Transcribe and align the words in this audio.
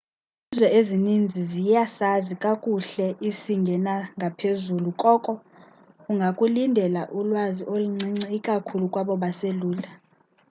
izizwe 0.45 0.67
ezininzi 0.79 1.39
ziyasazi 1.51 2.33
kakuhle 2.43 3.05
isingesinangaphezulu 3.29 4.89
koko 5.01 5.33
ungakulindela 6.11 7.01
ulwazi 7.19 7.61
oluncinci 7.73 8.27
ikakhulu 8.37 8.85
kwabo 8.93 9.13
baselula 9.21 9.89